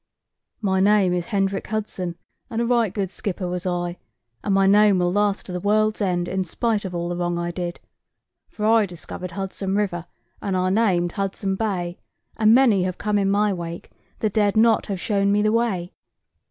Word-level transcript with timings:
"My 0.63 0.79
name 0.79 1.13
is 1.13 1.25
Hendrick 1.27 1.67
Hudson, 1.67 2.15
and 2.49 2.59
a 2.59 2.65
right 2.65 2.91
good 2.91 3.11
skipper 3.11 3.47
was 3.47 3.67
I; 3.67 3.99
and 4.43 4.51
my 4.51 4.65
name 4.65 4.97
will 4.97 5.11
last 5.11 5.45
to 5.45 5.51
the 5.51 5.59
world's 5.59 6.01
end, 6.01 6.27
in 6.27 6.43
spite 6.43 6.85
of 6.85 6.95
all 6.95 7.07
the 7.07 7.15
wrong 7.15 7.37
I 7.37 7.51
did. 7.51 7.79
For 8.49 8.65
I 8.65 8.87
discovered 8.87 9.29
Hudson 9.33 9.75
River, 9.75 10.07
and 10.41 10.57
I 10.57 10.71
named 10.71 11.11
Hudson's 11.11 11.59
Bay; 11.59 11.99
and 12.35 12.51
many 12.55 12.81
have 12.81 12.97
come 12.97 13.19
in 13.19 13.29
my 13.29 13.53
wake 13.53 13.91
that 14.21 14.33
dared 14.33 14.57
not 14.57 14.87
have 14.87 14.99
shown 14.99 15.31
me 15.31 15.43
the 15.43 15.51
way. 15.51 15.93